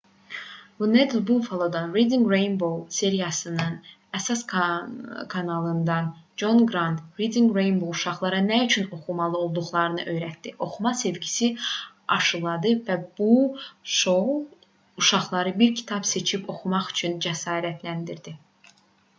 wned 0.83 1.11
buffalo-dan 1.29 1.91
reading 1.97 2.23
rainbow 2.29 2.71
serialının 2.99 3.75
əsas 4.19 4.39
kanalından 4.53 6.07
con 6.45 6.63
qrant: 6.71 7.03
'reading 7.19 7.51
rainbow 7.59 7.93
uşaqlara 7.97 8.39
nə 8.47 8.59
üçün 8.69 8.89
oxumalı 8.99 9.43
olduqlarını 9.43 10.07
öyrətdi... 10.15 10.55
oxuma 10.69 10.95
sevgisi 11.03 11.51
aşıladı 12.19 12.73
bu 13.21 13.29
[şou] 13.99 14.37
uşaqları 15.05 15.57
bir 15.63 15.75
kitab 15.83 16.11
seçib 16.17 16.53
oxumaq 16.55 16.93
üçün 16.97 17.23
cəsarətləndirdi 17.31 18.39